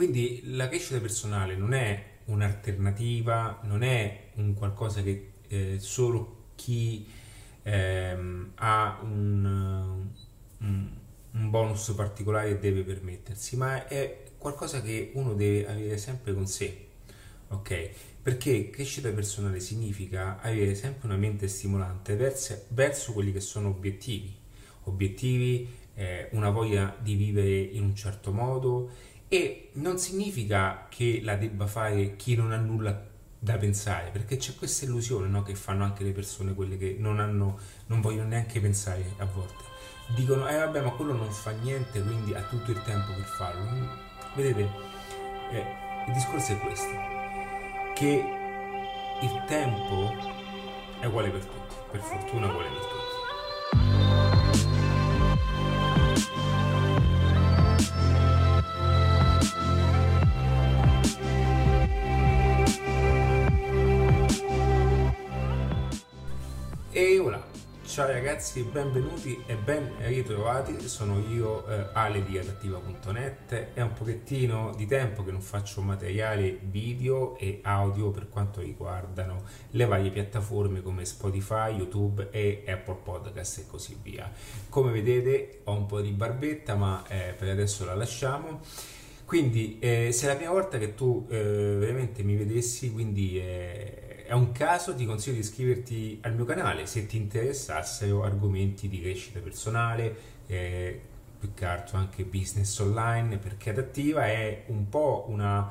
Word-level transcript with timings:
Quindi 0.00 0.40
la 0.54 0.66
crescita 0.66 0.98
personale 0.98 1.56
non 1.56 1.74
è 1.74 2.02
un'alternativa, 2.24 3.60
non 3.64 3.82
è 3.82 4.30
un 4.36 4.54
qualcosa 4.54 5.02
che 5.02 5.32
eh, 5.46 5.76
solo 5.78 6.44
chi 6.54 7.06
ehm, 7.62 8.52
ha 8.54 8.98
un, 9.02 10.08
un, 10.56 10.88
un 11.32 11.50
bonus 11.50 11.92
particolare 11.94 12.58
deve 12.58 12.82
permettersi, 12.82 13.58
ma 13.58 13.86
è 13.88 14.22
qualcosa 14.38 14.80
che 14.80 15.10
uno 15.16 15.34
deve 15.34 15.68
avere 15.68 15.98
sempre 15.98 16.32
con 16.32 16.46
sé, 16.46 16.86
ok? 17.48 17.90
Perché 18.22 18.70
crescita 18.70 19.10
personale 19.10 19.60
significa 19.60 20.40
avere 20.40 20.74
sempre 20.76 21.08
una 21.08 21.18
mente 21.18 21.46
stimolante 21.46 22.16
verso, 22.16 22.64
verso 22.68 23.12
quelli 23.12 23.32
che 23.32 23.40
sono 23.40 23.68
obiettivi, 23.68 24.34
obiettivi, 24.84 25.68
eh, 25.92 26.28
una 26.30 26.48
voglia 26.48 26.96
di 26.98 27.16
vivere 27.16 27.54
in 27.54 27.82
un 27.82 27.94
certo 27.94 28.32
modo 28.32 29.08
e 29.32 29.70
non 29.74 29.96
significa 29.96 30.88
che 30.88 31.20
la 31.22 31.36
debba 31.36 31.68
fare 31.68 32.16
chi 32.16 32.34
non 32.34 32.50
ha 32.50 32.56
nulla 32.56 33.00
da 33.38 33.56
pensare, 33.58 34.10
perché 34.10 34.36
c'è 34.36 34.56
questa 34.56 34.86
illusione 34.86 35.28
no, 35.28 35.44
che 35.44 35.54
fanno 35.54 35.84
anche 35.84 36.02
le 36.02 36.10
persone, 36.10 36.52
quelle 36.52 36.76
che 36.76 36.96
non, 36.98 37.20
hanno, 37.20 37.56
non 37.86 38.00
vogliono 38.00 38.30
neanche 38.30 38.60
pensare 38.60 39.14
a 39.18 39.24
volte. 39.26 39.62
Dicono, 40.16 40.48
eh 40.48 40.56
vabbè, 40.56 40.80
ma 40.80 40.90
quello 40.90 41.12
non 41.12 41.30
fa 41.30 41.52
niente, 41.52 42.02
quindi 42.02 42.34
ha 42.34 42.42
tutto 42.42 42.72
il 42.72 42.82
tempo 42.82 43.12
per 43.14 43.24
farlo. 43.24 43.70
Mm, 43.70 43.86
vedete, 44.34 44.68
eh, 45.52 45.64
il 46.08 46.12
discorso 46.12 46.52
è 46.52 46.58
questo, 46.58 46.90
che 47.94 48.24
il 49.22 49.44
tempo 49.46 50.12
è 50.98 51.06
uguale 51.06 51.30
per 51.30 51.44
tutti, 51.44 51.74
per 51.92 52.00
fortuna 52.00 52.48
è 52.48 52.50
uguale 52.50 52.68
per 52.68 52.80
tutti. 52.80 53.19
E 66.92 67.20
ora, 67.20 67.40
ciao 67.86 68.08
ragazzi, 68.08 68.62
benvenuti 68.62 69.40
e 69.46 69.54
ben 69.54 69.92
ritrovati. 69.98 70.88
Sono 70.88 71.20
io, 71.20 71.64
eh, 71.68 71.86
Ale 71.92 72.24
di 72.24 72.36
adattiva.net. 72.36 73.74
È 73.74 73.80
un 73.80 73.92
pochettino 73.92 74.74
di 74.76 74.86
tempo 74.86 75.22
che 75.22 75.30
non 75.30 75.40
faccio 75.40 75.82
materiali 75.82 76.58
video 76.60 77.38
e 77.38 77.60
audio 77.62 78.10
per 78.10 78.28
quanto 78.28 78.60
riguardano 78.60 79.44
le 79.70 79.84
varie 79.84 80.10
piattaforme 80.10 80.82
come 80.82 81.04
Spotify, 81.04 81.76
YouTube 81.76 82.30
e 82.32 82.64
Apple 82.66 82.98
Podcast 83.04 83.58
e 83.58 83.66
così 83.68 83.96
via. 84.02 84.28
Come 84.68 84.90
vedete 84.90 85.60
ho 85.62 85.74
un 85.74 85.86
po' 85.86 86.00
di 86.00 86.10
barbetta, 86.10 86.74
ma 86.74 87.04
eh, 87.06 87.34
per 87.38 87.50
adesso 87.50 87.84
la 87.84 87.94
lasciamo. 87.94 88.62
Quindi, 89.24 89.78
eh, 89.78 90.10
se 90.10 90.24
è 90.24 90.28
la 90.28 90.34
prima 90.34 90.50
volta 90.50 90.76
che 90.76 90.96
tu 90.96 91.24
eh, 91.30 91.76
veramente 91.78 92.24
mi 92.24 92.34
vedessi, 92.34 92.90
quindi 92.90 93.38
eh, 93.38 94.09
è 94.30 94.32
un 94.32 94.52
caso, 94.52 94.94
ti 94.94 95.06
consiglio 95.06 95.34
di 95.34 95.40
iscriverti 95.40 96.20
al 96.22 96.36
mio 96.36 96.44
canale 96.44 96.86
se 96.86 97.04
ti 97.04 97.16
interessassero 97.16 98.22
argomenti 98.22 98.88
di 98.88 99.00
crescita 99.00 99.40
personale, 99.40 100.16
eh, 100.46 101.00
più 101.36 101.52
che 101.52 101.64
altro 101.64 101.98
anche 101.98 102.22
business 102.22 102.78
online, 102.78 103.38
perché 103.38 103.70
adattiva 103.70 104.26
è 104.26 104.66
un 104.68 104.88
po' 104.88 105.24
una, 105.30 105.68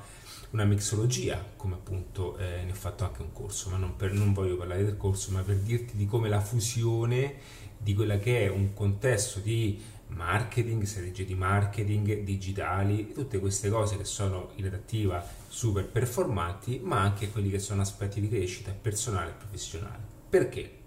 una 0.50 0.66
mixologia, 0.66 1.42
come 1.56 1.76
appunto 1.76 2.36
eh, 2.36 2.64
ne 2.66 2.72
ho 2.72 2.76
fatto 2.76 3.06
anche 3.06 3.22
un 3.22 3.32
corso, 3.32 3.70
ma 3.70 3.78
non, 3.78 3.96
per, 3.96 4.12
non 4.12 4.34
voglio 4.34 4.58
parlare 4.58 4.84
del 4.84 4.98
corso, 4.98 5.32
ma 5.32 5.40
per 5.40 5.56
dirti 5.56 5.96
di 5.96 6.06
come 6.06 6.28
la 6.28 6.42
fusione 6.42 7.36
di 7.78 7.94
quella 7.94 8.18
che 8.18 8.44
è 8.44 8.50
un 8.50 8.74
contesto 8.74 9.40
di 9.40 9.82
marketing, 10.10 10.84
strategie 10.84 11.26
di 11.26 11.36
marketing, 11.36 12.22
digitali, 12.22 13.12
tutte 13.14 13.40
queste 13.40 13.70
cose 13.70 13.98
che 13.98 14.06
sono 14.06 14.52
in 14.56 14.66
adattiva 14.66 15.26
super 15.48 15.86
performanti, 15.86 16.80
ma 16.84 17.00
anche 17.00 17.30
quelli 17.30 17.50
che 17.50 17.60
sono 17.60 17.82
aspetti 17.82 18.22
di 18.22 18.30
crescita 18.30 18.72
personale 18.72 19.32
e 19.32 19.34
professionale. 19.34 20.00
Perché? 20.30 20.78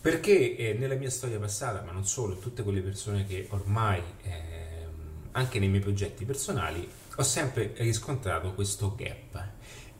Perché 0.00 0.56
eh, 0.56 0.72
nella 0.74 0.96
mia 0.96 1.10
storia 1.10 1.38
passata, 1.38 1.82
ma 1.82 1.92
non 1.92 2.04
solo, 2.04 2.38
tutte 2.38 2.62
quelle 2.62 2.80
persone 2.80 3.24
che 3.24 3.46
ormai, 3.50 4.02
eh, 4.22 4.86
anche 5.32 5.58
nei 5.58 5.68
miei 5.68 5.80
progetti 5.80 6.24
personali, 6.24 6.88
ho 7.14 7.22
sempre 7.22 7.72
riscontrato 7.76 8.52
questo 8.52 8.94
gap. 8.96 9.51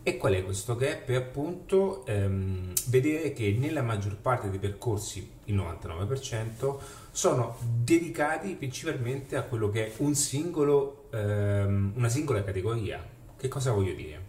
E 0.04 0.16
qual 0.16 0.32
è 0.34 0.44
questo 0.44 0.74
gap? 0.74 1.06
È 1.06 1.14
appunto 1.14 2.04
ehm, 2.06 2.72
vedere 2.88 3.32
che 3.32 3.54
nella 3.56 3.82
maggior 3.82 4.16
parte 4.16 4.50
dei 4.50 4.58
percorsi, 4.58 5.30
il 5.44 5.54
99%, 5.54 6.76
sono 7.12 7.56
dedicati 7.60 8.54
principalmente 8.56 9.36
a 9.36 9.42
quello 9.42 9.70
che 9.70 9.86
è 9.86 9.92
un 9.98 10.14
singolo, 10.14 11.08
ehm, 11.12 11.92
una 11.94 12.08
singola 12.08 12.42
categoria. 12.42 13.00
Che 13.36 13.48
cosa 13.48 13.70
voglio 13.70 13.94
dire? 13.94 14.24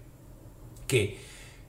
Che 0.86 1.18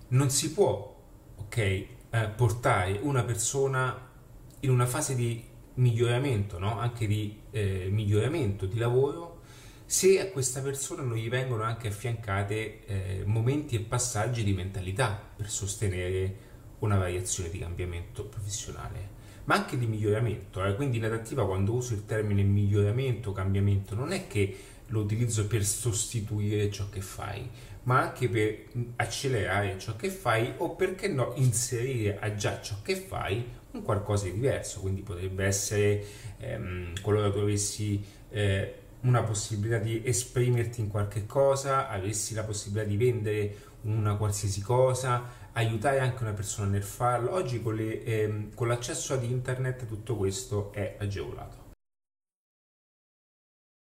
non 0.08 0.28
si 0.28 0.52
può 0.52 0.94
okay, 1.38 1.88
eh, 2.10 2.28
portare 2.36 2.98
una 3.00 3.22
persona 3.22 3.96
in 4.60 4.70
una 4.70 4.86
fase 4.86 5.14
di 5.14 5.42
miglioramento, 5.74 6.58
no? 6.58 6.78
anche 6.78 7.06
di 7.06 7.40
eh, 7.50 7.88
miglioramento 7.90 8.66
di 8.66 8.78
lavoro, 8.78 9.33
se 9.86 10.20
a 10.20 10.26
questa 10.26 10.60
persona 10.60 11.02
non 11.02 11.16
gli 11.16 11.28
vengono 11.28 11.62
anche 11.62 11.88
affiancate 11.88 12.86
eh, 12.86 13.22
momenti 13.24 13.76
e 13.76 13.80
passaggi 13.80 14.42
di 14.42 14.52
mentalità 14.52 15.20
per 15.36 15.50
sostenere 15.50 16.52
una 16.80 16.96
variazione 16.96 17.50
di 17.50 17.58
cambiamento 17.58 18.24
professionale 18.24 19.14
ma 19.44 19.56
anche 19.56 19.76
di 19.76 19.86
miglioramento. 19.86 20.64
Eh? 20.64 20.74
Quindi 20.74 20.98
in 20.98 21.04
adattiva 21.04 21.46
quando 21.46 21.72
uso 21.72 21.94
il 21.94 22.06
termine 22.06 22.42
miglioramento, 22.42 23.32
cambiamento, 23.32 23.94
non 23.94 24.12
è 24.12 24.26
che 24.26 24.56
lo 24.88 25.00
utilizzo 25.00 25.46
per 25.46 25.64
sostituire 25.64 26.70
ciò 26.70 26.88
che 26.90 27.00
fai, 27.00 27.48
ma 27.84 28.00
anche 28.00 28.28
per 28.28 28.64
accelerare 28.96 29.78
ciò 29.78 29.96
che 29.96 30.10
fai 30.10 30.54
o 30.58 30.74
perché 30.74 31.08
no 31.08 31.32
inserire 31.36 32.18
a 32.18 32.34
già 32.34 32.60
ciò 32.60 32.76
che 32.82 32.96
fai 32.96 33.44
un 33.72 33.82
qualcosa 33.82 34.24
di 34.24 34.32
diverso. 34.32 34.80
Quindi 34.80 35.02
potrebbe 35.02 35.44
essere 35.44 36.04
ehm, 36.38 37.00
qualora 37.02 37.30
tu 37.30 37.38
avessi 37.38 38.02
eh, 38.30 38.74
una 39.04 39.22
possibilità 39.22 39.78
di 39.78 40.02
esprimerti 40.04 40.80
in 40.80 40.88
qualche 40.88 41.24
cosa, 41.26 41.88
avessi 41.88 42.34
la 42.34 42.44
possibilità 42.44 42.88
di 42.88 42.96
vendere 42.96 43.56
una 43.82 44.16
qualsiasi 44.16 44.60
cosa, 44.60 45.22
aiutare 45.52 46.00
anche 46.00 46.22
una 46.22 46.32
persona 46.32 46.68
nel 46.68 46.82
farlo. 46.82 47.32
Oggi 47.32 47.62
con, 47.62 47.74
le, 47.74 48.02
ehm, 48.04 48.54
con 48.54 48.68
l'accesso 48.68 49.14
ad 49.14 49.22
internet 49.22 49.86
tutto 49.86 50.16
questo 50.16 50.72
è 50.72 50.96
agevolato. 50.98 51.63